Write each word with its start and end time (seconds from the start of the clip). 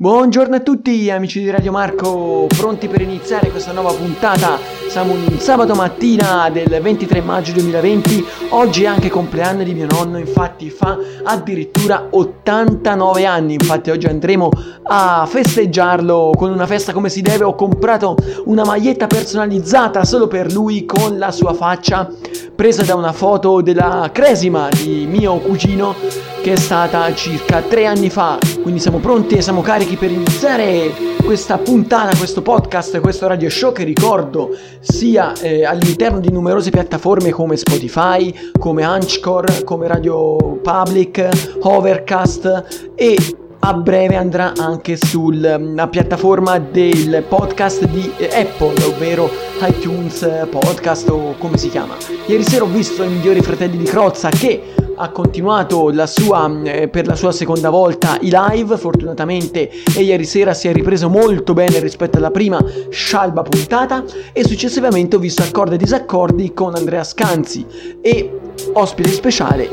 Buongiorno 0.00 0.56
a 0.56 0.60
tutti 0.60 1.10
amici 1.10 1.40
di 1.40 1.50
Radio 1.50 1.72
Marco, 1.72 2.46
pronti 2.56 2.88
per 2.88 3.02
iniziare 3.02 3.50
questa 3.50 3.72
nuova 3.72 3.92
puntata? 3.92 4.56
Siamo 4.88 5.12
un 5.12 5.38
sabato 5.38 5.74
mattina 5.74 6.48
del 6.48 6.80
23 6.80 7.20
maggio 7.20 7.52
2020, 7.52 8.24
oggi 8.48 8.84
è 8.84 8.86
anche 8.86 9.10
compleanno 9.10 9.62
di 9.62 9.74
mio 9.74 9.86
nonno, 9.90 10.16
infatti 10.16 10.70
fa 10.70 10.96
addirittura 11.22 12.06
89 12.12 13.26
anni, 13.26 13.52
infatti 13.52 13.90
oggi 13.90 14.06
andremo 14.06 14.48
a 14.84 15.26
festeggiarlo 15.28 16.32
con 16.34 16.50
una 16.50 16.66
festa 16.66 16.94
come 16.94 17.10
si 17.10 17.20
deve, 17.20 17.44
ho 17.44 17.54
comprato 17.54 18.16
una 18.46 18.64
maglietta 18.64 19.06
personalizzata 19.06 20.06
solo 20.06 20.28
per 20.28 20.50
lui 20.50 20.86
con 20.86 21.18
la 21.18 21.30
sua 21.30 21.52
faccia 21.52 22.10
presa 22.56 22.84
da 22.84 22.94
una 22.94 23.12
foto 23.12 23.60
della 23.60 24.08
cresima 24.12 24.70
di 24.70 25.06
mio 25.06 25.36
cugino 25.40 25.94
che 26.42 26.52
è 26.52 26.56
stata 26.56 27.14
circa 27.14 27.60
tre 27.60 27.86
anni 27.86 28.08
fa. 28.08 28.38
Quindi 28.62 28.80
siamo 28.80 28.98
pronti 28.98 29.36
e 29.36 29.42
siamo 29.42 29.60
carichi 29.60 29.89
per 29.96 30.10
iniziare 30.10 30.92
questa 31.24 31.58
puntata, 31.58 32.16
questo 32.16 32.42
podcast, 32.42 33.00
questo 33.00 33.26
radio 33.26 33.48
show 33.48 33.72
che 33.72 33.84
ricordo 33.84 34.50
sia 34.80 35.32
eh, 35.40 35.64
all'interno 35.64 36.20
di 36.20 36.30
numerose 36.30 36.70
piattaforme 36.70 37.30
come 37.30 37.56
Spotify, 37.56 38.52
come 38.58 38.82
Anchor, 38.82 39.64
come 39.64 39.86
Radio 39.86 40.58
Public, 40.62 41.28
Overcast 41.60 42.90
e 42.94 43.16
a 43.60 43.74
breve 43.74 44.16
andrà 44.16 44.52
anche 44.56 44.96
sulla 44.96 45.58
mm, 45.58 45.80
piattaforma 45.90 46.58
del 46.58 47.24
podcast 47.28 47.84
di 47.86 48.10
Apple, 48.32 48.84
ovvero 48.84 49.30
iTunes 49.62 50.46
Podcast 50.48 51.08
o 51.10 51.34
come 51.38 51.58
si 51.58 51.68
chiama. 51.68 51.96
Ieri 52.26 52.42
sera 52.42 52.64
ho 52.64 52.68
visto 52.68 53.02
i 53.02 53.08
migliori 53.08 53.40
fratelli 53.42 53.76
di 53.76 53.84
Crozza 53.84 54.30
che 54.30 54.62
ha 55.00 55.08
continuato 55.10 55.90
la 55.90 56.06
sua, 56.06 56.50
eh, 56.62 56.88
per 56.88 57.06
la 57.06 57.16
sua 57.16 57.32
seconda 57.32 57.70
volta 57.70 58.18
i 58.20 58.30
live, 58.30 58.76
fortunatamente, 58.76 59.70
e 59.96 60.02
ieri 60.02 60.24
sera 60.24 60.52
si 60.52 60.68
è 60.68 60.72
ripreso 60.72 61.08
molto 61.08 61.54
bene 61.54 61.80
rispetto 61.80 62.18
alla 62.18 62.30
prima 62.30 62.62
scialba 62.90 63.42
puntata. 63.42 64.04
E 64.32 64.44
successivamente 64.46 65.16
ho 65.16 65.18
visto 65.18 65.42
accordi 65.42 65.76
e 65.76 65.78
disaccordi 65.78 66.52
con 66.52 66.74
Andrea 66.74 67.02
Scanzi 67.02 67.64
e 68.02 68.40
ospite 68.74 69.08
speciale 69.08 69.68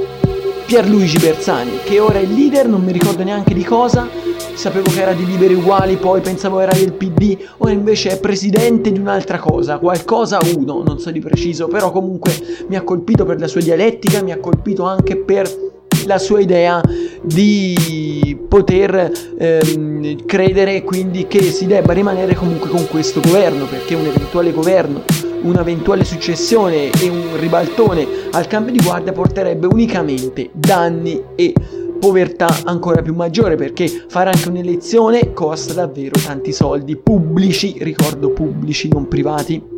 Pierluigi 0.66 1.18
Bersani, 1.20 1.80
che 1.84 2.00
ora 2.00 2.20
è 2.20 2.26
leader, 2.26 2.68
non 2.68 2.84
mi 2.84 2.92
ricordo 2.92 3.24
neanche 3.24 3.54
di 3.54 3.64
cosa, 3.64 4.08
sapevo 4.58 4.90
che 4.90 5.02
era 5.02 5.14
di 5.14 5.24
Liberi 5.24 5.54
Uguali, 5.54 5.98
poi 5.98 6.20
pensavo 6.20 6.60
era 6.60 6.74
del 6.74 6.94
PD, 6.94 7.38
ora 7.58 7.72
invece 7.72 8.10
è 8.10 8.20
presidente 8.20 8.92
di 8.92 8.98
un'altra 8.98 9.38
cosa, 9.38 9.78
qualcosa 9.78 10.40
uno, 10.56 10.82
non 10.84 11.00
so 11.00 11.12
di 11.12 11.20
preciso, 11.20 11.68
però 11.68 11.92
comunque 11.92 12.34
mi 12.68 12.76
ha 12.76 12.82
colpito 12.82 13.24
per 13.24 13.40
la 13.40 13.48
sua 13.48 13.62
dialettica, 13.62 14.24
mi 14.24 14.32
ha 14.32 14.40
colpito 14.40 14.84
anche 14.84 15.16
per 15.16 15.48
la 16.08 16.18
sua 16.18 16.40
idea 16.40 16.82
di 17.22 18.38
poter 18.50 19.12
ehm, 19.38 20.26
credere 20.26 20.82
quindi 20.84 21.28
che 21.28 21.42
si 21.44 21.68
debba 21.68 21.94
rimanere 21.94 22.34
comunque 22.34 22.70
con 22.70 22.88
questo 22.88 23.20
governo, 23.20 23.66
perché 23.66 23.94
un 23.94 24.08
eventuale 24.08 24.52
governo 24.52 25.04
un'eventuale 25.40 26.04
successione 26.04 26.90
e 26.90 27.10
un 27.10 27.40
ribaltone 27.40 28.08
al 28.32 28.48
cambio 28.48 28.74
di 28.74 28.80
guardia 28.84 29.12
porterebbe 29.12 29.68
unicamente 29.68 30.50
danni 30.52 31.22
e 31.36 31.54
povertà 32.00 32.48
ancora 32.66 33.02
più 33.02 33.14
maggiore 33.14 33.56
perché 33.56 33.88
fare 34.08 34.32
anche 34.32 34.50
un'elezione 34.50 35.34
costa 35.34 35.74
davvero 35.74 36.20
tanti 36.20 36.52
soldi 36.52 36.96
pubblici, 36.96 37.78
ricordo 37.80 38.30
pubblici, 38.30 38.88
non 38.88 39.08
privati. 39.08 39.76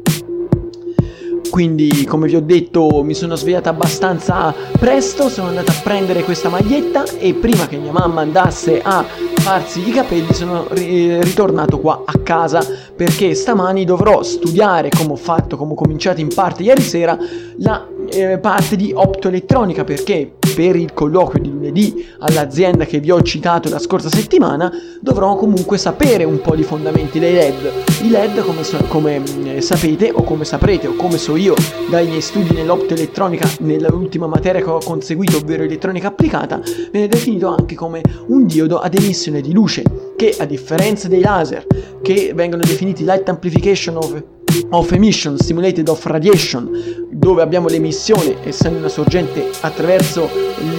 Quindi, 1.50 2.06
come 2.06 2.28
vi 2.28 2.36
ho 2.36 2.42
detto, 2.42 3.02
mi 3.04 3.16
sono 3.16 3.36
svegliata 3.36 3.72
abbastanza 3.72 4.54
presto, 4.80 5.30
sono 5.30 5.48
andata 5.48 5.72
a 5.72 5.82
prendere 5.84 6.24
questa 6.24 6.48
maglietta 6.48 7.04
e 7.18 7.34
prima 7.34 7.68
che 7.68 7.78
mia 7.78 7.92
mamma 7.92 8.22
andasse 8.22 8.80
a 8.82 9.04
farsi 9.40 9.88
i 9.88 9.92
capelli 9.92 10.32
sono 10.34 10.68
ri- 10.70 11.22
ritornato 11.22 11.80
qua 11.80 12.04
a 12.06 12.20
casa 12.20 12.64
perché 12.96 13.34
stamani 13.34 13.84
dovrò 13.84 14.22
studiare 14.22 14.90
come 14.90 15.14
ho 15.14 15.16
fatto, 15.16 15.58
come 15.58 15.72
ho 15.72 15.76
cominciato 15.76 16.22
in 16.22 16.28
parte 16.34 16.64
ieri 16.64 16.82
sera, 16.82 17.18
la 17.58 17.88
eh, 18.12 18.38
parte 18.38 18.76
di 18.76 18.92
optoelettronica 18.94 19.84
perché 19.84 20.34
per 20.60 20.76
il 20.76 20.92
colloquio 20.92 21.42
di 21.42 21.50
lunedì 21.50 22.06
all'azienda 22.20 22.84
che 22.84 23.00
vi 23.00 23.12
ho 23.12 23.22
citato 23.22 23.70
la 23.70 23.80
scorsa 23.80 24.10
settimana 24.10 24.70
dovrò 25.00 25.38
comunque 25.38 25.78
sapere 25.78 26.26
un 26.26 26.42
po' 26.42 26.54
di 26.54 26.64
fondamenti 26.64 27.18
dei 27.18 27.32
LED. 27.32 27.72
I 28.02 28.10
LED 28.10 28.42
come, 28.42 28.66
so, 28.66 28.76
come 28.90 29.24
eh, 29.46 29.62
sapete 29.62 30.12
o 30.14 30.22
come 30.24 30.44
saprete 30.44 30.88
o 30.88 30.96
come 30.96 31.18
so 31.18 31.38
io 31.38 31.54
dai 31.90 32.08
miei 32.08 32.20
studi 32.20 32.54
nell'optoelettronica 32.54 33.50
nell'ultima 33.60 34.28
materia 34.28 34.62
che 34.62 34.70
ho 34.70 34.80
conseguito 34.84 35.38
ovvero 35.38 35.64
elettronica 35.64 36.10
applicata 36.10 36.60
viene 36.92 37.08
definito 37.08 37.48
anche 37.48 37.76
come 37.76 38.02
un 38.28 38.46
diodo 38.46 38.80
ad 38.80 38.94
emissione 38.96 39.40
di 39.40 39.54
luce 39.54 39.84
che 40.18 40.36
a 40.38 40.44
differenza 40.44 41.08
dei 41.08 41.22
laser 41.22 41.66
che 42.02 42.34
vengono 42.36 42.64
definiti 42.64 43.06
light 43.06 43.30
amplification 43.30 43.96
of 43.96 44.22
of 44.70 44.92
emission 44.92 45.38
stimulated 45.38 45.88
of 45.88 46.04
radiation 46.06 47.08
dove 47.12 47.42
abbiamo 47.42 47.68
l'emissione 47.68 48.36
essendo 48.44 48.78
una 48.78 48.90
sorgente 48.90 49.50
attraverso 49.62 50.30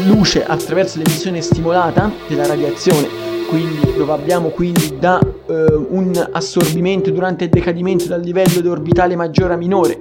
luce 0.06 0.44
attraverso 0.44 0.98
l'emissione 0.98 1.40
stimolata 1.40 2.10
della 2.28 2.46
radiazione. 2.46 3.28
Quindi 3.48 3.94
dove 3.96 4.12
abbiamo 4.12 4.48
quindi 4.50 4.96
da 4.98 5.18
eh, 5.20 5.52
un 5.88 6.28
assorbimento 6.32 7.10
durante 7.10 7.44
il 7.44 7.50
decadimento 7.50 8.06
dal 8.06 8.20
livello 8.20 8.70
orbitale 8.70 9.16
maggiore 9.16 9.54
a 9.54 9.56
minore 9.56 9.98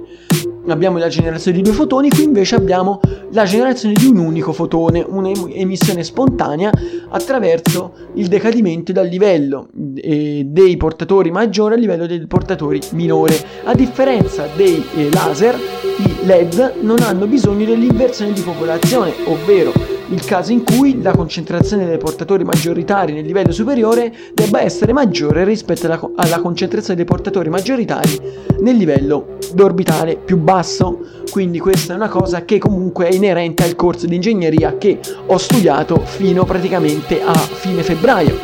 abbiamo 0.72 0.98
la 0.98 1.08
generazione 1.08 1.56
di 1.56 1.62
due 1.62 1.72
fotoni, 1.72 2.08
qui 2.08 2.24
invece 2.24 2.54
abbiamo 2.54 3.00
la 3.32 3.44
generazione 3.44 3.94
di 3.94 4.06
un 4.06 4.18
unico 4.18 4.52
fotone, 4.52 5.04
un'emissione 5.06 6.02
spontanea 6.02 6.70
attraverso 7.08 7.92
il 8.14 8.28
decadimento 8.28 8.92
dal 8.92 9.06
livello 9.06 9.68
eh, 9.96 10.42
dei 10.46 10.76
portatori 10.76 11.30
maggiore 11.30 11.74
al 11.74 11.80
livello 11.80 12.06
dei 12.06 12.26
portatori 12.26 12.80
minore. 12.92 13.36
A 13.64 13.74
differenza 13.74 14.46
dei 14.56 14.84
eh, 14.94 15.10
laser, 15.12 15.56
i 15.98 16.24
LED 16.24 16.74
non 16.80 17.00
hanno 17.00 17.26
bisogno 17.26 17.64
dell'inversione 17.64 18.32
di 18.32 18.40
popolazione, 18.40 19.12
ovvero 19.26 19.89
il 20.10 20.24
caso 20.24 20.52
in 20.52 20.64
cui 20.64 21.00
la 21.00 21.12
concentrazione 21.12 21.86
dei 21.86 21.98
portatori 21.98 22.44
maggioritari 22.44 23.12
nel 23.12 23.24
livello 23.24 23.52
superiore 23.52 24.12
debba 24.34 24.60
essere 24.60 24.92
maggiore 24.92 25.44
rispetto 25.44 25.86
alla, 25.86 26.00
alla 26.16 26.40
concentrazione 26.40 26.96
dei 26.96 27.04
portatori 27.04 27.48
maggioritari 27.48 28.20
nel 28.60 28.76
livello 28.76 29.38
d'orbitale 29.52 30.16
più 30.16 30.36
basso. 30.36 30.98
Quindi 31.30 31.58
questa 31.58 31.92
è 31.92 31.96
una 31.96 32.08
cosa 32.08 32.44
che 32.44 32.58
comunque 32.58 33.08
è 33.08 33.14
inerente 33.14 33.62
al 33.62 33.76
corso 33.76 34.06
di 34.06 34.16
ingegneria 34.16 34.76
che 34.78 34.98
ho 35.26 35.38
studiato 35.38 36.00
fino 36.04 36.44
praticamente 36.44 37.22
a 37.22 37.34
fine 37.34 37.82
febbraio, 37.82 38.36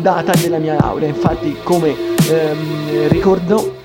data 0.00 0.32
della 0.40 0.58
mia 0.58 0.76
laurea. 0.78 1.08
Infatti, 1.08 1.56
come 1.62 1.94
ehm, 2.28 3.08
ricordo 3.08 3.82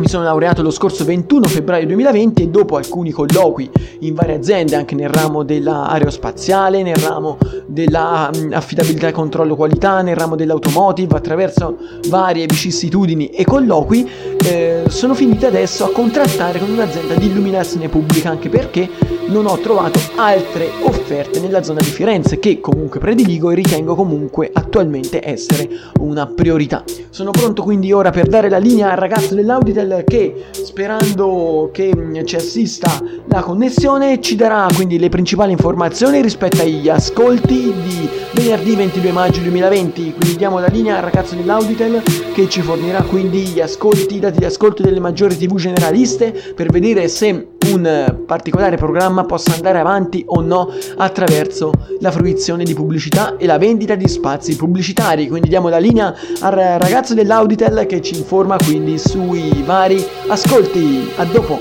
mi 0.00 0.08
sono 0.08 0.24
laureato 0.24 0.62
lo 0.62 0.70
scorso 0.70 1.04
21 1.04 1.46
febbraio 1.46 1.86
2020 1.86 2.42
e 2.42 2.48
dopo 2.48 2.76
alcuni 2.76 3.10
colloqui 3.10 3.70
in 4.00 4.14
varie 4.14 4.36
aziende, 4.36 4.74
anche 4.74 4.94
nel 4.94 5.10
ramo 5.10 5.42
dell'aerospaziale, 5.42 6.82
nel 6.82 6.96
ramo 6.96 7.36
dell'affidabilità 7.66 9.08
e 9.08 9.12
controllo 9.12 9.56
qualità, 9.56 10.00
nel 10.00 10.16
ramo 10.16 10.36
dell'automotive, 10.36 11.16
attraverso 11.16 11.76
varie 12.08 12.46
vicissitudini 12.46 13.28
e 13.28 13.44
colloqui, 13.44 14.10
eh, 14.42 14.84
sono 14.88 15.14
finite 15.14 15.46
adesso 15.46 15.84
a 15.84 15.92
contrattare 15.92 16.58
con 16.58 16.70
un'azienda 16.70 17.14
di 17.14 17.26
illuminazione 17.26 17.88
pubblica, 17.88 18.30
anche 18.30 18.48
perché 18.48 18.88
non 19.30 19.46
ho 19.46 19.58
trovato 19.58 20.00
altre 20.16 20.68
offerte 20.82 21.40
nella 21.40 21.62
zona 21.62 21.80
di 21.80 21.86
Firenze, 21.86 22.38
che 22.38 22.60
comunque 22.60 22.98
prediligo 22.98 23.50
e 23.50 23.54
ritengo 23.54 23.94
comunque 23.94 24.50
attualmente 24.52 25.26
essere 25.26 25.68
una 26.00 26.26
priorità. 26.26 26.82
Sono 27.10 27.30
pronto 27.30 27.62
quindi 27.62 27.92
ora 27.92 28.10
per 28.10 28.26
dare 28.26 28.48
la 28.48 28.58
linea 28.58 28.90
al 28.90 28.96
ragazzo 28.96 29.34
dell'Auditel 29.34 30.04
che 30.06 30.46
sperando 30.50 31.70
che 31.72 31.92
mm, 31.94 32.24
ci 32.24 32.36
assista 32.36 33.02
la 33.26 33.42
connessione 33.42 34.20
ci 34.20 34.36
darà 34.36 34.66
quindi 34.74 34.98
le 34.98 35.08
principali 35.08 35.52
informazioni 35.52 36.22
rispetto 36.22 36.62
agli 36.62 36.88
ascolti 36.88 37.72
di 37.82 38.08
venerdì 38.32 38.74
22 38.74 39.12
maggio 39.12 39.40
2020 39.40 40.14
quindi 40.14 40.36
diamo 40.36 40.58
la 40.58 40.68
linea 40.68 40.96
al 40.96 41.02
ragazzo 41.02 41.34
dell'Auditel 41.34 42.02
che 42.32 42.48
ci 42.48 42.62
fornirà 42.62 43.02
quindi 43.02 43.40
gli 43.40 43.60
ascolti, 43.60 44.16
i 44.16 44.20
dati 44.20 44.38
di 44.38 44.44
ascolto 44.44 44.82
delle 44.82 45.00
maggiori 45.00 45.36
tv 45.36 45.56
generaliste 45.56 46.32
per 46.54 46.70
vedere 46.70 47.08
se 47.08 47.48
un 47.72 48.22
particolare 48.26 48.76
programma 48.76 49.19
possa 49.24 49.54
andare 49.54 49.78
avanti 49.78 50.22
o 50.26 50.40
no 50.40 50.72
attraverso 50.96 51.72
la 52.00 52.10
fruizione 52.10 52.64
di 52.64 52.74
pubblicità 52.74 53.36
e 53.36 53.46
la 53.46 53.58
vendita 53.58 53.94
di 53.94 54.08
spazi 54.08 54.56
pubblicitari. 54.56 55.28
Quindi 55.28 55.48
diamo 55.48 55.68
la 55.68 55.78
linea 55.78 56.14
al 56.40 56.52
ragazzo 56.52 57.14
dell'Auditel 57.14 57.86
che 57.86 58.00
ci 58.00 58.16
informa 58.16 58.56
quindi 58.56 58.98
sui 58.98 59.62
vari 59.64 60.04
ascolti. 60.28 61.10
A 61.16 61.24
dopo! 61.24 61.58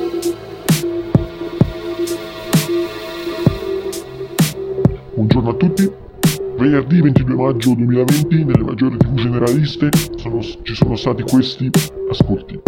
Buongiorno 5.14 5.50
a 5.50 5.54
tutti. 5.56 5.92
Venerdì 6.58 7.02
22 7.02 7.36
maggio 7.36 7.74
2020 7.74 8.44
nelle 8.44 8.64
maggiori 8.64 8.98
tv 8.98 9.14
generaliste 9.16 9.90
sono, 10.18 10.42
ci 10.42 10.76
sono 10.76 10.96
stati 10.96 11.24
questi 11.24 11.70
ascolti. 12.10 12.60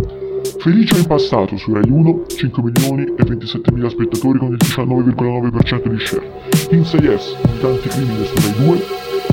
Felice 0.61 0.95
in 0.95 1.05
passato 1.07 1.57
su 1.57 1.73
Rai 1.73 1.89
1, 1.89 2.25
5 2.27 2.61
milioni 2.61 3.11
e 3.17 3.23
27 3.23 3.71
mila 3.71 3.89
spettatori 3.89 4.37
con 4.37 4.51
il 4.51 4.57
19,9% 4.61 5.87
di 5.87 5.99
share. 5.99 6.29
In 6.69 6.81
6S, 6.81 7.35
tanti 7.59 7.89
crimini 7.89 8.23
su 8.25 8.35
Rai 8.35 8.53
2, 8.67 8.85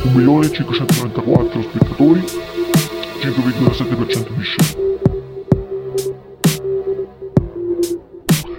1 0.05 0.13
milione 0.15 0.47
e 0.47 0.51
534 0.51 1.61
spettatori 1.61 2.21
5,7% 2.21 4.37
di 4.37 4.43
share. 4.43 4.87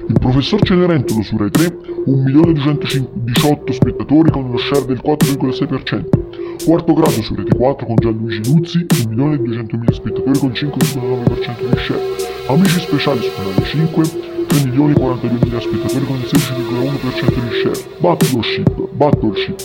Il 0.08 0.20
professor 0.20 0.62
Cenerentolo 0.62 1.24
su 1.24 1.38
Rai 1.38 1.50
3, 1.50 1.76
1.218 2.06 3.72
spettatori 3.72 4.30
con 4.30 4.44
uno 4.44 4.60
share 4.60 4.86
del 4.86 5.02
4,6%. 5.04 6.19
Quarto 6.66 6.94
grado 6.94 7.22
su 7.22 7.36
Rete 7.36 7.56
4 7.56 7.86
con 7.86 7.96
Gianluigi 7.96 8.52
Luzzi, 8.52 8.80
1.200.000 8.80 9.92
spettatori 9.92 10.40
con 10.40 10.50
5,9% 10.50 11.70
di 11.70 11.78
share. 11.78 12.02
Amici 12.48 12.80
speciali 12.80 13.22
su 13.22 13.32
Canale 13.34 13.64
5, 13.64 14.04
3.042.000 14.04 15.60
spettatori 15.60 16.06
con 16.06 16.16
il 16.18 16.28
16,1% 16.30 17.34
di 17.34 17.56
share. 17.62 17.98
Battleship, 18.00 18.90
Battleship, 18.92 19.60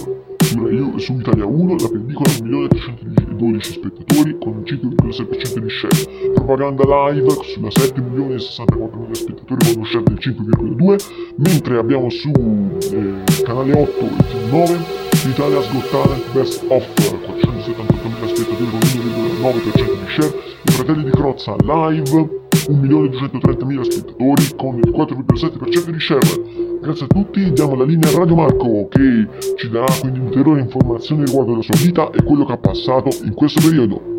su, 0.99 1.19
Italia 1.19 1.45
1 1.45 1.77
la 1.79 1.89
pellicola 1.89 2.31
1.312 2.31 3.61
spettatori 3.61 4.39
con 4.39 4.57
un 4.57 4.63
5,6% 4.63 5.59
di 5.59 5.71
share. 5.71 6.33
Propaganda 6.33 7.11
live 7.11 7.29
sulla 7.43 7.69
7.064.000 7.69 9.13
spettatori 9.13 9.65
con 9.65 9.75
uno 9.77 9.85
share 9.85 10.05
del 10.05 10.19
5,2%, 10.21 11.35
mentre 11.37 11.77
abbiamo 11.77 12.09
su 12.09 12.31
eh, 12.31 13.43
canale 13.43 13.73
8 13.73 13.99
e 13.99 14.09
TV9 14.09 15.04
l'Italia's 15.25 15.71
Got 15.73 15.91
Talent 15.91 16.33
Best 16.33 16.65
of 16.69 16.87
478.000 17.01 18.27
spettatori 18.35 18.71
con 18.71 18.81
1,9% 18.81 20.05
di 20.05 20.11
share. 20.11 20.35
I 20.63 20.73
fratelli 20.73 21.05
di 21.05 21.11
Crozza 21.11 21.57
live 21.61 22.43
1.230.000 22.51 23.81
spettatori 23.83 24.55
con 24.57 24.79
il 24.79 24.91
4,7% 24.91 25.91
di 25.91 26.01
share. 26.01 26.79
Grazie 26.83 27.07
a 27.07 27.09
tutti, 27.09 27.53
diamo 27.53 27.75
la 27.75 27.85
linea 27.85 28.11
a 28.11 28.19
Radio 28.19 28.35
Marco 28.35 28.89
che 28.89 29.27
ci 29.57 29.71
darà 29.71 29.93
quindi 30.01 30.19
ulteriori 30.19 30.61
informazioni 30.61 31.25
riguardo 31.25 31.57
la 31.57 31.63
sua 31.63 31.77
vita 31.77 32.11
e 32.11 32.23
quello 32.23 32.45
che 32.45 32.53
ha 32.53 32.59
passato 32.59 33.09
in 33.25 33.33
questo 33.33 33.63
periodo. 33.63 34.14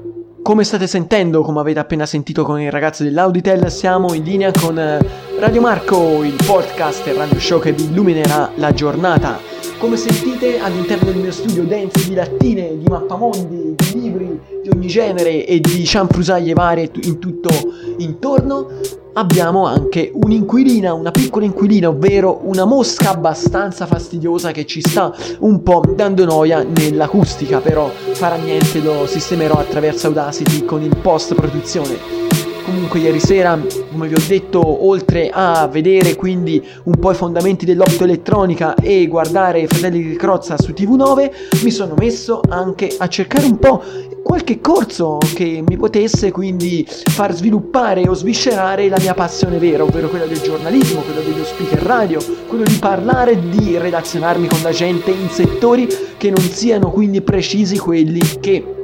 Come 0.46 0.64
state 0.64 0.86
sentendo, 0.86 1.42
come 1.42 1.60
avete 1.60 1.80
appena 1.80 2.06
sentito 2.06 2.44
con 2.44 2.62
il 2.62 2.70
ragazzo 2.70 3.02
dell'Auditel, 3.02 3.72
siamo 3.72 4.14
in 4.14 4.22
linea 4.22 4.52
con 4.52 4.78
eh, 4.78 5.00
Radio 5.40 5.60
Marco, 5.60 6.22
il 6.22 6.36
podcast 6.46 7.08
e 7.08 7.14
radio 7.14 7.40
show 7.40 7.60
che 7.60 7.72
vi 7.72 7.86
illuminerà 7.86 8.52
la 8.58 8.72
giornata. 8.72 9.40
Come 9.80 9.98
sentite 9.98 10.60
all'interno 10.60 11.06
del 11.06 11.20
mio 11.20 11.32
studio 11.32 11.64
denso 11.64 12.08
di 12.08 12.14
lattine, 12.14 12.78
di 12.78 12.86
mappamondi, 12.88 13.74
di 13.76 14.00
libri 14.00 14.40
di 14.62 14.70
ogni 14.70 14.86
genere 14.86 15.48
e 15.48 15.60
di 15.60 15.84
cianfrusaglie 15.84 16.54
varie 16.54 16.92
in 17.02 17.18
tutto 17.18 17.50
intorno, 17.98 18.68
abbiamo 19.18 19.66
anche 19.66 20.12
un'inquilina, 20.14 20.94
una 20.94 21.12
piccola 21.12 21.46
inquilina, 21.46 21.90
ovvero 21.90 22.42
una 22.44 22.66
mosca 22.66 23.12
abbastanza 23.12 23.86
fastidiosa 23.86 24.52
che 24.52 24.66
ci 24.66 24.82
sta 24.82 25.14
un 25.40 25.62
po' 25.64 25.84
dando 25.96 26.26
noia 26.26 26.64
nell'acustica, 26.64 27.60
però 27.60 27.90
farà 27.90 28.36
niente, 28.36 28.80
lo 28.80 29.06
sistemerò 29.06 29.56
attraverso 29.56 30.08
Audacity 30.08 30.66
con 30.66 30.82
il 30.82 30.96
post 30.98 31.34
produzione. 31.34 32.35
Comunque 32.66 33.00
ieri 33.00 33.20
sera, 33.20 33.60
come 33.92 34.08
vi 34.08 34.16
ho 34.16 34.24
detto, 34.28 34.88
oltre 34.88 35.30
a 35.32 35.68
vedere 35.68 36.16
quindi 36.16 36.66
un 36.86 36.94
po' 37.00 37.12
i 37.12 37.16
fondamenti 37.16 37.64
dell'optoelettronica 37.64 38.74
e 38.74 39.06
guardare 39.06 39.68
Fratelli 39.68 40.02
di 40.02 40.16
Crozza 40.16 40.58
su 40.58 40.72
TV9, 40.72 41.62
mi 41.64 41.70
sono 41.70 41.94
messo 41.96 42.42
anche 42.50 42.96
a 42.98 43.08
cercare 43.08 43.46
un 43.46 43.60
po' 43.60 43.84
qualche 44.24 44.60
corso 44.62 45.20
che 45.36 45.64
mi 45.64 45.78
potesse 45.78 46.32
quindi 46.32 46.84
far 46.88 47.36
sviluppare 47.36 48.10
o 48.10 48.16
sviscerare 48.16 48.90
la 48.90 48.98
mia 49.00 49.14
passione 49.14 49.60
vera, 49.60 49.84
ovvero 49.84 50.10
quella 50.10 50.26
del 50.26 50.42
giornalismo, 50.42 51.02
quella 51.02 51.22
dello 51.22 51.44
speaker 51.44 51.84
radio, 51.84 52.20
quello 52.48 52.64
di 52.64 52.78
parlare, 52.80 53.40
di 53.48 53.78
relazionarmi 53.78 54.48
con 54.48 54.62
la 54.64 54.72
gente 54.72 55.12
in 55.12 55.30
settori 55.30 55.88
che 56.18 56.32
non 56.32 56.42
siano 56.42 56.90
quindi 56.90 57.22
precisi 57.22 57.78
quelli 57.78 58.22
che 58.40 58.75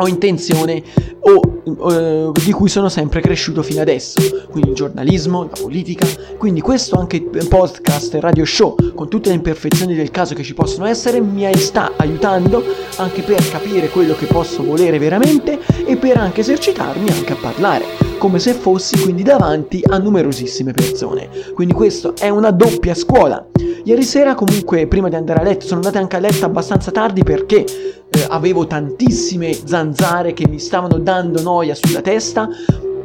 ho 0.00 0.08
intenzione 0.08 0.82
o 1.20 1.90
eh, 1.90 2.30
di 2.42 2.52
cui 2.52 2.68
sono 2.68 2.88
sempre 2.88 3.20
cresciuto 3.20 3.62
fino 3.62 3.80
adesso, 3.80 4.46
quindi 4.50 4.70
il 4.70 4.74
giornalismo, 4.74 5.44
la 5.44 5.60
politica, 5.60 6.06
quindi 6.38 6.60
questo 6.60 6.98
anche 6.98 7.20
podcast 7.20 8.14
e 8.14 8.20
radio 8.20 8.44
show 8.44 8.76
con 8.94 9.08
tutte 9.08 9.28
le 9.28 9.34
imperfezioni 9.36 9.94
del 9.94 10.10
caso 10.10 10.34
che 10.34 10.42
ci 10.42 10.54
possono 10.54 10.86
essere 10.86 11.20
mi 11.20 11.46
sta 11.56 11.92
aiutando 11.96 12.62
anche 12.96 13.22
per 13.22 13.46
capire 13.50 13.88
quello 13.90 14.14
che 14.14 14.26
posso 14.26 14.62
volere 14.62 14.98
veramente 14.98 15.58
e 15.84 15.96
per 15.96 16.16
anche 16.16 16.40
esercitarmi 16.40 17.10
anche 17.10 17.32
a 17.32 17.36
parlare, 17.36 18.09
come 18.20 18.38
se 18.38 18.52
fossi 18.52 19.00
quindi 19.00 19.22
davanti 19.22 19.82
a 19.82 19.96
numerosissime 19.96 20.72
persone. 20.72 21.30
Quindi 21.54 21.72
questo 21.72 22.14
è 22.14 22.28
una 22.28 22.50
doppia 22.50 22.94
scuola. 22.94 23.46
Ieri 23.82 24.02
sera 24.02 24.34
comunque 24.34 24.86
prima 24.86 25.08
di 25.08 25.14
andare 25.14 25.40
a 25.40 25.42
letto 25.42 25.64
sono 25.64 25.76
andata 25.76 26.00
anche 26.00 26.16
a 26.16 26.18
letto 26.18 26.44
abbastanza 26.44 26.90
tardi 26.90 27.22
perché 27.22 27.64
eh, 27.64 28.26
avevo 28.28 28.66
tantissime 28.66 29.54
zanzare 29.54 30.34
che 30.34 30.46
mi 30.46 30.58
stavano 30.58 30.98
dando 30.98 31.40
noia 31.40 31.74
sulla 31.74 32.02
testa, 32.02 32.46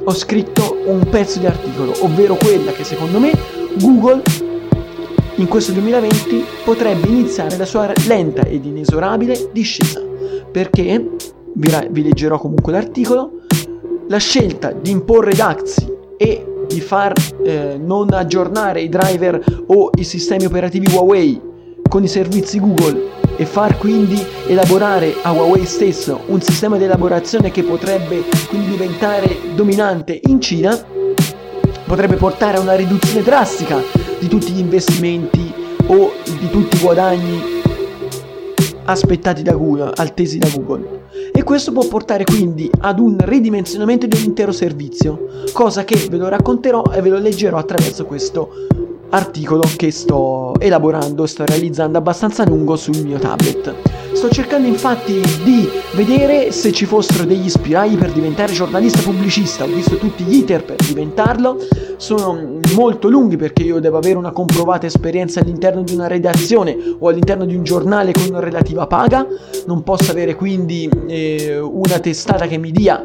ho 0.04 0.14
scritto 0.14 0.80
un 0.86 1.08
pezzo 1.10 1.40
di 1.40 1.46
articolo, 1.46 1.94
ovvero 2.02 2.36
quella 2.36 2.74
che 2.74 2.84
secondo 2.84 3.18
me 3.18 3.32
Google 3.80 4.22
in 5.36 5.48
questo 5.48 5.72
2020 5.72 6.44
potrebbe 6.66 7.08
iniziare 7.08 7.56
la 7.56 7.66
sua 7.66 7.90
lenta 8.06 8.42
ed 8.42 8.66
inesorabile 8.66 9.50
discesa. 9.54 10.02
Perché, 10.52 11.10
vi, 11.54 11.70
ra- 11.70 11.88
vi 11.90 12.04
leggerò 12.04 12.38
comunque 12.38 12.74
l'articolo, 12.74 13.35
la 14.08 14.18
scelta 14.18 14.72
di 14.72 14.92
imporre 14.92 15.34
dazi 15.34 15.92
e 16.18 16.46
di 16.68 16.82
far 16.82 17.14
eh, 17.44 17.78
non 17.80 18.12
aggiornare 18.14 18.82
i 18.82 18.90
driver 18.90 19.44
o 19.68 19.90
i 19.96 20.04
sistemi 20.04 20.46
operativi 20.46 20.92
Huawei 20.92 21.42
con 21.88 22.04
i 22.04 22.08
servizi 22.08 22.60
Google 22.60 23.24
e 23.38 23.46
far 23.46 23.78
quindi 23.78 24.24
elaborare 24.48 25.16
a 25.22 25.32
Huawei 25.32 25.66
stesso 25.66 26.22
un 26.28 26.42
sistema 26.42 26.78
di 26.78 26.84
elaborazione 26.86 27.52
che 27.52 27.64
potrebbe 27.64 28.24
quindi 28.48 28.72
diventare 28.72 29.38
dominante 29.56 30.20
in 30.26 30.40
Cina, 30.40 30.78
potrebbe 31.86 32.16
portare 32.16 32.58
a 32.58 32.62
una 32.62 32.76
riduzione 32.76 33.22
drastica 33.22 33.82
di 34.20 34.28
tutti 34.28 34.52
gli 34.52 34.60
investimenti 34.60 35.54
o 35.88 36.12
di 36.24 36.50
tutti 36.50 36.78
i 36.78 36.80
guadagni 36.80 37.42
aspettati 38.86 39.42
da 39.42 39.54
Google, 39.54 39.92
attesi 39.96 40.38
da 40.38 40.48
Google. 40.54 41.05
E 41.38 41.44
questo 41.44 41.74
può 41.74 41.86
portare 41.86 42.24
quindi 42.24 42.72
ad 42.80 42.98
un 42.98 43.18
ridimensionamento 43.20 44.08
dell'intero 44.08 44.54
servizio, 44.54 45.44
cosa 45.52 45.84
che 45.84 46.08
ve 46.10 46.16
lo 46.16 46.30
racconterò 46.30 46.84
e 46.94 47.02
ve 47.02 47.10
lo 47.10 47.18
leggerò 47.18 47.58
attraverso 47.58 48.06
questo 48.06 48.50
articolo 49.10 49.64
che 49.76 49.92
sto 49.92 50.45
elaborando, 50.68 51.26
sto 51.26 51.46
realizzando 51.46 51.98
abbastanza 51.98 52.44
lungo 52.46 52.76
sul 52.76 52.98
mio 53.04 53.18
tablet. 53.18 53.74
Sto 54.14 54.30
cercando 54.30 54.68
infatti 54.68 55.22
di 55.44 55.70
vedere 55.94 56.52
se 56.52 56.72
ci 56.72 56.86
fossero 56.86 57.26
degli 57.26 57.50
spiragli 57.50 57.98
per 57.98 58.12
diventare 58.12 58.54
giornalista 58.54 59.02
pubblicista. 59.02 59.66
Ho 59.66 59.68
visto 59.68 59.98
tutti 59.98 60.24
gli 60.24 60.38
iter 60.38 60.64
per 60.64 60.78
diventarlo. 60.78 61.58
Sono 61.98 62.60
molto 62.76 63.10
lunghi 63.10 63.36
perché 63.36 63.64
io 63.64 63.80
devo 63.80 63.98
avere 63.98 64.18
una 64.18 64.32
comprovata 64.32 64.86
esperienza 64.86 65.42
all'interno 65.42 65.84
di 65.84 65.94
una 65.94 66.08
redazione 66.08 66.78
o 66.98 67.10
all'interno 67.10 67.46
di 67.46 67.56
un 67.56 67.64
giornale 67.64 68.14
con 68.14 68.24
una 68.30 68.40
relativa 68.40 68.88
paga. 68.88 69.28
Non 69.66 69.84
posso 69.84 70.12
avere 70.12 70.36
quindi 70.36 70.90
eh, 71.08 71.60
una 71.60 72.00
testata 72.00 72.48
che 72.48 72.58
mi 72.58 72.72
dia 72.72 73.04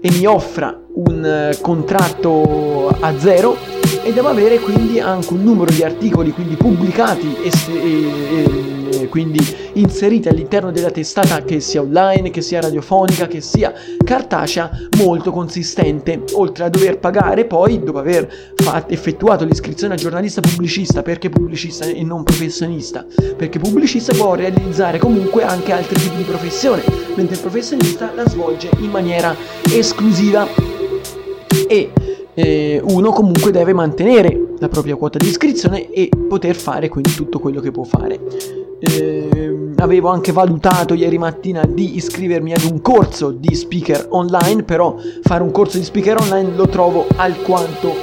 e 0.00 0.10
mi 0.12 0.24
offra 0.26 0.78
un 0.94 1.24
eh, 1.24 1.58
contratto 1.60 2.88
a 3.00 3.18
zero 3.18 3.73
e 4.04 4.12
devo 4.12 4.28
avere 4.28 4.60
quindi 4.60 5.00
anche 5.00 5.32
un 5.32 5.42
numero 5.42 5.72
di 5.72 5.82
articoli 5.82 6.30
quindi 6.32 6.56
pubblicati 6.56 7.36
e, 7.42 7.50
e, 7.72 9.00
e 9.02 9.08
quindi 9.08 9.40
inseriti 9.74 10.28
all'interno 10.28 10.70
della 10.70 10.90
testata 10.90 11.42
che 11.42 11.60
sia 11.60 11.80
online, 11.80 12.30
che 12.30 12.42
sia 12.42 12.60
radiofonica, 12.60 13.26
che 13.26 13.40
sia 13.40 13.72
cartacea 14.04 14.70
molto 14.98 15.30
consistente, 15.32 16.22
oltre 16.32 16.64
a 16.64 16.68
dover 16.68 16.98
pagare 16.98 17.46
poi 17.46 17.82
dopo 17.82 17.98
aver 17.98 18.28
fatto, 18.56 18.92
effettuato 18.92 19.44
l'iscrizione 19.44 19.94
a 19.94 19.96
giornalista 19.96 20.42
pubblicista, 20.42 21.02
perché 21.02 21.30
pubblicista 21.30 21.86
e 21.86 22.02
non 22.02 22.24
professionista? 22.24 23.06
Perché 23.36 23.58
pubblicista 23.58 24.14
può 24.14 24.34
realizzare 24.34 24.98
comunque 24.98 25.44
anche 25.44 25.72
altri 25.72 25.98
tipi 25.98 26.16
di 26.16 26.24
professione, 26.24 26.82
mentre 27.16 27.34
il 27.36 27.40
professionista 27.40 28.12
la 28.14 28.28
svolge 28.28 28.68
in 28.78 28.90
maniera 28.90 29.34
esclusiva 29.70 30.46
e 31.66 31.90
eh, 32.34 32.80
uno 32.84 33.10
comunque 33.12 33.50
deve 33.50 33.72
mantenere 33.72 34.54
la 34.58 34.68
propria 34.68 34.96
quota 34.96 35.18
di 35.18 35.26
iscrizione 35.26 35.90
e 35.90 36.08
poter 36.28 36.56
fare 36.56 36.88
quindi 36.88 37.14
tutto 37.14 37.38
quello 37.38 37.60
che 37.60 37.70
può 37.70 37.84
fare. 37.84 38.20
Eh, 38.80 39.72
avevo 39.76 40.08
anche 40.08 40.32
valutato 40.32 40.94
ieri 40.94 41.16
mattina 41.18 41.64
di 41.66 41.96
iscrivermi 41.96 42.52
ad 42.52 42.64
un 42.64 42.80
corso 42.80 43.30
di 43.30 43.54
speaker 43.54 44.08
online, 44.10 44.62
però 44.62 44.96
fare 45.22 45.42
un 45.42 45.50
corso 45.50 45.78
di 45.78 45.84
speaker 45.84 46.18
online 46.18 46.54
lo 46.54 46.68
trovo 46.68 47.06
alquanto 47.16 47.94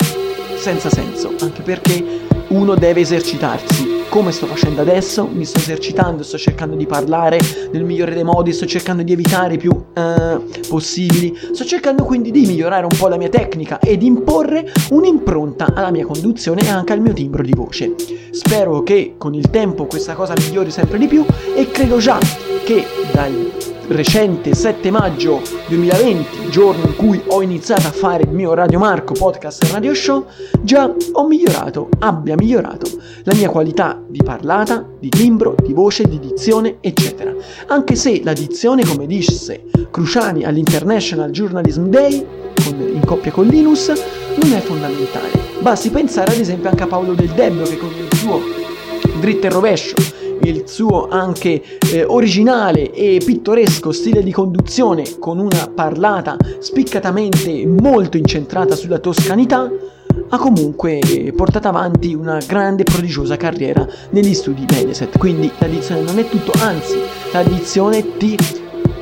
senza 0.55 0.89
senso, 0.89 1.33
anche 1.39 1.61
perché 1.61 2.29
uno 2.51 2.75
deve 2.75 3.01
esercitarsi. 3.01 3.99
Come 4.09 4.31
sto 4.31 4.45
facendo 4.45 4.81
adesso, 4.81 5.27
mi 5.31 5.45
sto 5.45 5.59
esercitando, 5.59 6.21
sto 6.23 6.37
cercando 6.37 6.75
di 6.75 6.85
parlare 6.85 7.39
nel 7.71 7.85
migliore 7.85 8.13
dei 8.13 8.25
modi, 8.25 8.51
sto 8.51 8.65
cercando 8.65 9.03
di 9.03 9.13
evitare 9.13 9.53
i 9.53 9.57
più 9.57 9.71
uh, 9.71 10.43
possibili, 10.67 11.33
sto 11.53 11.63
cercando 11.63 12.03
quindi 12.03 12.29
di 12.29 12.41
migliorare 12.45 12.83
un 12.83 12.97
po' 12.97 13.07
la 13.07 13.15
mia 13.15 13.29
tecnica 13.29 13.79
e 13.79 13.97
di 13.97 14.05
imporre 14.05 14.69
un'impronta 14.89 15.73
alla 15.73 15.91
mia 15.91 16.05
conduzione 16.05 16.61
e 16.61 16.67
anche 16.67 16.91
al 16.91 16.99
mio 16.99 17.13
timbro 17.13 17.41
di 17.41 17.53
voce. 17.55 17.95
Spero 18.31 18.83
che 18.83 19.15
con 19.17 19.33
il 19.33 19.49
tempo 19.49 19.85
questa 19.85 20.13
cosa 20.13 20.33
migliori 20.37 20.71
sempre 20.71 20.97
di 20.97 21.07
più 21.07 21.25
e 21.55 21.71
credo 21.71 21.97
già 21.97 22.19
che 22.65 22.85
dal 23.13 23.70
recente 23.91 24.53
7 24.53 24.89
maggio 24.89 25.41
2020, 25.67 26.49
giorno 26.49 26.85
in 26.85 26.95
cui 26.95 27.21
ho 27.27 27.41
iniziato 27.41 27.87
a 27.87 27.91
fare 27.91 28.23
il 28.23 28.29
mio 28.29 28.53
Radio 28.53 28.79
Marco 28.79 29.13
podcast 29.13 29.63
radio 29.71 29.93
show, 29.93 30.25
già 30.61 30.93
ho 31.13 31.27
migliorato, 31.27 31.89
abbia 31.99 32.35
migliorato 32.35 32.87
la 33.23 33.33
mia 33.33 33.49
qualità 33.49 34.01
di 34.07 34.21
parlata, 34.23 34.87
di 34.99 35.09
timbro, 35.09 35.55
di 35.61 35.73
voce, 35.73 36.03
di 36.05 36.19
dizione, 36.19 36.77
eccetera. 36.79 37.33
Anche 37.67 37.95
se 37.95 38.21
la 38.23 38.33
dizione, 38.33 38.85
come 38.85 39.05
disse 39.05 39.65
Cruciani 39.91 40.43
all'International 40.43 41.31
Journalism 41.31 41.85
Day, 41.87 42.25
in 42.67 43.03
coppia 43.05 43.31
con 43.31 43.47
Linus, 43.47 43.91
non 44.35 44.53
è 44.53 44.59
fondamentale. 44.59 45.31
Basti 45.59 45.89
pensare 45.89 46.31
ad 46.31 46.39
esempio 46.39 46.69
anche 46.69 46.83
a 46.83 46.87
Paolo 46.87 47.13
Del 47.13 47.29
Debbio 47.29 47.63
che 47.63 47.77
con 47.77 47.89
il 47.89 48.17
suo 48.17 48.39
dritto 49.19 49.47
e 49.47 49.49
rovescio 49.49 49.95
il 50.43 50.63
suo 50.65 51.07
anche 51.09 51.61
eh, 51.91 52.03
originale 52.03 52.91
e 52.91 53.21
pittoresco 53.23 53.91
stile 53.91 54.23
di 54.23 54.31
conduzione 54.31 55.03
con 55.19 55.39
una 55.39 55.71
parlata 55.73 56.37
spiccatamente 56.59 57.65
molto 57.65 58.17
incentrata 58.17 58.75
sulla 58.75 58.99
toscanità, 58.99 59.69
ha 60.29 60.37
comunque 60.37 61.33
portato 61.35 61.67
avanti 61.67 62.13
una 62.13 62.39
grande 62.45 62.83
e 62.83 62.85
prodigiosa 62.85 63.37
carriera 63.37 63.85
negli 64.11 64.33
studi 64.33 64.65
Mediaset. 64.69 65.17
Quindi 65.17 65.51
la 65.57 65.67
dizione 65.67 66.01
non 66.01 66.19
è 66.19 66.27
tutto, 66.27 66.51
anzi 66.59 66.97
la 67.31 67.43
dizione 67.43 68.17
ti 68.17 68.37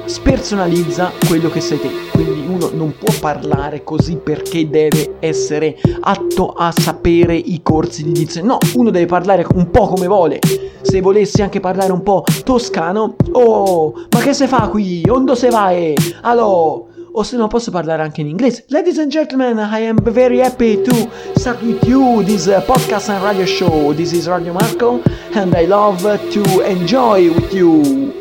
spersonalizza 0.09 1.11
quello 1.27 1.49
che 1.49 1.61
sei 1.61 1.79
te. 1.79 1.89
Quindi 2.11 2.43
uno 2.47 2.71
non 2.73 2.95
può 2.97 3.13
parlare 3.21 3.83
così 3.83 4.17
perché 4.17 4.67
deve 4.67 5.17
essere 5.19 5.77
atto 6.01 6.53
a 6.53 6.73
sapere 6.75 7.35
i 7.35 7.61
corsi 7.61 8.03
di 8.03 8.11
dizione. 8.11 8.47
No, 8.47 8.57
uno 8.73 8.89
deve 8.89 9.05
parlare 9.05 9.45
un 9.53 9.69
po' 9.69 9.87
come 9.87 10.07
vuole. 10.07 10.39
Se 10.81 10.99
volessi 11.01 11.41
anche 11.43 11.59
parlare 11.59 11.91
un 11.91 12.01
po' 12.01 12.23
toscano, 12.43 13.15
oh, 13.33 13.93
ma 14.09 14.19
che 14.19 14.33
se 14.33 14.47
fa 14.47 14.67
qui? 14.69 15.03
Ondo 15.07 15.35
se 15.35 15.49
vai? 15.49 15.93
Allo? 16.21 16.87
o 17.11 17.23
se 17.23 17.37
no 17.37 17.47
posso 17.47 17.71
parlare 17.71 18.03
anche 18.03 18.21
in 18.21 18.27
inglese. 18.27 18.65
Ladies 18.67 18.99
and 18.99 19.09
gentlemen, 19.09 19.57
I 19.57 19.87
am 19.87 19.97
very 20.01 20.39
happy 20.39 20.79
to 20.81 21.09
start 21.35 21.61
with 21.61 21.83
you 21.85 22.23
this 22.23 22.45
uh, 22.45 22.61
podcast 22.61 23.09
and 23.09 23.23
radio 23.23 23.45
show. 23.45 23.93
This 23.93 24.13
is 24.13 24.27
Radio 24.27 24.53
Marco 24.53 25.01
and 25.33 25.53
I 25.55 25.65
love 25.65 26.01
to 26.31 26.61
enjoy 26.61 27.31
with 27.33 27.51
you. 27.51 28.18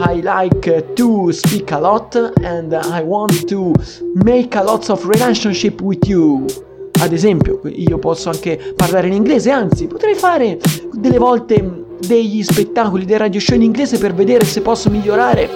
I 0.00 0.20
like 0.22 0.94
to 0.94 1.32
speak 1.32 1.72
a 1.72 1.78
lot 1.78 2.14
and 2.42 2.72
I 2.72 3.02
want 3.02 3.46
to 3.48 3.72
make 4.14 4.56
a 4.56 4.62
lot 4.62 4.88
of 4.90 5.04
relationship 5.04 5.80
with 5.80 6.06
you. 6.06 6.44
Ad 7.00 7.12
esempio, 7.12 7.60
io 7.64 7.98
posso 7.98 8.28
anche 8.30 8.74
parlare 8.76 9.08
in 9.08 9.14
inglese, 9.14 9.50
anzi, 9.50 9.86
potrei 9.86 10.14
fare 10.14 10.58
delle 10.92 11.18
volte 11.18 11.84
degli 12.06 12.42
spettacoli, 12.44 13.04
dei 13.04 13.16
radio 13.16 13.40
show 13.40 13.56
in 13.56 13.62
inglese 13.62 13.98
per 13.98 14.14
vedere 14.14 14.44
se 14.44 14.60
posso 14.60 14.88
migliorare 14.88 15.48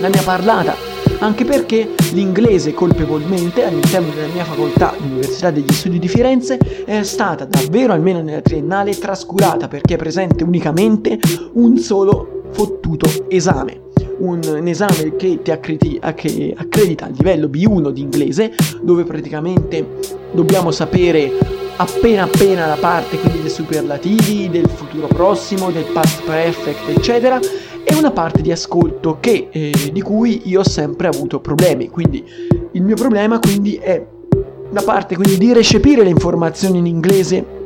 la 0.00 0.08
mia 0.08 0.22
parlata. 0.22 0.74
Anche 1.20 1.44
perché 1.44 1.94
l'inglese 2.12 2.74
colpevolmente 2.74 3.64
all'interno 3.64 4.12
della 4.12 4.32
mia 4.32 4.44
facoltà, 4.44 4.94
l'Università 4.98 5.50
degli 5.50 5.72
Studi 5.72 5.98
di 5.98 6.08
Firenze, 6.08 6.58
è 6.84 7.02
stata 7.04 7.44
davvero, 7.44 7.92
almeno 7.92 8.20
nella 8.20 8.42
triennale, 8.42 8.98
trascurata 8.98 9.68
perché 9.68 9.94
è 9.94 9.96
presente 9.96 10.44
unicamente 10.44 11.18
un 11.54 11.78
solo 11.78 12.35
fottuto 12.50 13.08
esame. 13.28 13.84
Un, 14.18 14.40
un 14.44 14.66
esame 14.66 15.14
che 15.16 15.40
ti 15.42 15.50
accredita, 15.50 16.14
che 16.14 16.54
accredita 16.56 17.06
il 17.06 17.14
livello 17.16 17.48
B1 17.48 17.90
di 17.90 18.00
inglese, 18.00 18.52
dove 18.80 19.04
praticamente 19.04 19.86
dobbiamo 20.32 20.70
sapere 20.70 21.32
appena 21.76 22.22
appena 22.22 22.66
la 22.66 22.76
parte 22.76 23.18
quindi 23.18 23.42
dei 23.42 23.50
superlativi, 23.50 24.48
del 24.48 24.68
futuro 24.68 25.06
prossimo, 25.06 25.70
del 25.70 25.84
past 25.92 26.22
perfect, 26.24 26.88
eccetera, 26.88 27.38
e 27.84 27.94
una 27.94 28.10
parte 28.10 28.42
di 28.42 28.50
ascolto 28.50 29.18
che, 29.20 29.48
eh, 29.50 29.90
di 29.92 30.00
cui 30.00 30.42
io 30.44 30.60
ho 30.60 30.68
sempre 30.68 31.08
avuto 31.08 31.40
problemi. 31.40 31.88
Quindi 31.88 32.24
il 32.72 32.82
mio 32.82 32.96
problema 32.96 33.38
quindi 33.38 33.76
è 33.76 34.04
la 34.70 34.82
parte 34.82 35.14
quindi 35.14 35.38
di 35.38 35.52
recepire 35.52 36.02
le 36.02 36.10
informazioni 36.10 36.78
in 36.78 36.86
inglese 36.86 37.65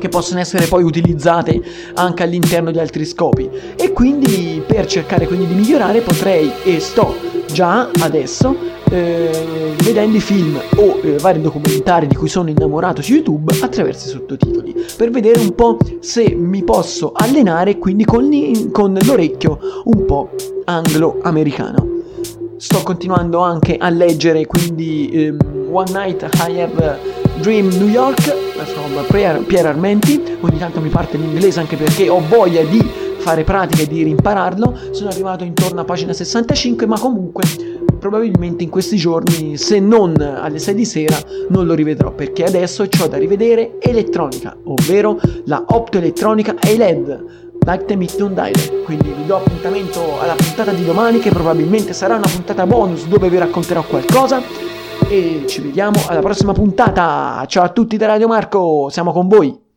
che 0.00 0.08
possono 0.08 0.40
essere 0.40 0.66
poi 0.66 0.82
utilizzate 0.82 1.62
anche 1.94 2.24
all'interno 2.24 2.72
di 2.72 2.80
altri 2.80 3.04
scopi. 3.04 3.48
E 3.76 3.92
quindi 3.92 4.60
per 4.66 4.86
cercare 4.86 5.28
quindi 5.28 5.46
di 5.46 5.54
migliorare 5.54 6.00
potrei 6.00 6.50
e 6.64 6.80
sto 6.80 7.14
già 7.52 7.90
adesso 8.00 8.56
eh, 8.90 9.74
vedendo 9.82 10.16
i 10.16 10.20
film 10.20 10.60
o 10.76 11.00
eh, 11.02 11.16
vari 11.18 11.40
documentari 11.40 12.06
di 12.06 12.16
cui 12.16 12.28
sono 12.28 12.48
innamorato 12.48 13.02
su 13.02 13.12
YouTube 13.12 13.52
attraverso 13.60 14.08
i 14.08 14.10
sottotitoli 14.10 14.74
per 14.96 15.10
vedere 15.10 15.40
un 15.40 15.54
po' 15.54 15.78
se 16.00 16.34
mi 16.34 16.62
posso 16.64 17.12
allenare 17.14 17.78
quindi 17.78 18.04
con, 18.04 18.28
con 18.72 18.98
l'orecchio 19.04 19.58
un 19.84 20.04
po' 20.04 20.30
anglo-americano. 20.64 21.88
Sto 22.56 22.82
continuando 22.82 23.38
anche 23.38 23.76
a 23.78 23.88
leggere 23.88 24.44
quindi 24.46 25.10
um, 25.14 25.68
One 25.72 25.90
Night 25.92 26.28
I 26.46 26.60
Have 26.60 27.19
Dream 27.40 27.68
New 27.68 27.88
York 27.88 28.20
from 28.20 29.04
Pierre 29.06 29.68
Armenti 29.68 30.36
ogni 30.40 30.58
tanto 30.58 30.80
mi 30.80 30.90
parte 30.90 31.16
l'inglese 31.16 31.58
anche 31.60 31.76
perché 31.76 32.08
ho 32.08 32.20
voglia 32.28 32.62
di 32.62 32.86
fare 33.18 33.44
pratica 33.44 33.82
e 33.82 33.86
di 33.86 34.02
rimpararlo 34.02 34.78
sono 34.90 35.08
arrivato 35.08 35.44
intorno 35.44 35.80
a 35.80 35.84
pagina 35.84 36.12
65 36.12 36.86
ma 36.86 36.98
comunque 36.98 37.42
probabilmente 37.98 38.62
in 38.62 38.68
questi 38.68 38.96
giorni 38.96 39.56
se 39.56 39.78
non 39.80 40.14
alle 40.20 40.58
6 40.58 40.74
di 40.74 40.84
sera 40.84 41.16
non 41.48 41.64
lo 41.66 41.74
rivedrò 41.74 42.12
perché 42.12 42.44
adesso 42.44 42.82
ho 42.82 43.06
da 43.06 43.16
rivedere 43.16 43.78
elettronica 43.80 44.56
ovvero 44.64 45.18
la 45.46 45.64
optoelettronica 45.66 46.56
e 46.58 46.76
LED 46.76 47.48
Like 47.66 47.84
the 47.84 47.94
Midtown 47.94 48.32
Diary. 48.32 48.82
Quindi 48.84 49.12
vi 49.12 49.26
do 49.26 49.36
appuntamento 49.36 50.18
alla 50.18 50.34
puntata 50.34 50.72
di 50.72 50.82
domani 50.82 51.18
che 51.18 51.28
probabilmente 51.28 51.92
sarà 51.92 52.16
una 52.16 52.26
puntata 52.26 52.66
bonus 52.66 53.06
dove 53.06 53.28
vi 53.28 53.36
racconterò 53.36 53.82
qualcosa. 53.82 54.42
E 55.08 55.44
ci 55.46 55.60
vediamo 55.60 55.98
alla 56.06 56.20
prossima 56.20 56.52
puntata. 56.52 57.44
Ciao 57.46 57.64
a 57.64 57.68
tutti 57.68 57.96
da 57.96 58.06
Radio 58.06 58.28
Marco, 58.28 58.88
siamo 58.90 59.12
con 59.12 59.28
voi. 59.28 59.69